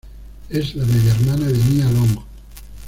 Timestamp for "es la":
0.49-0.83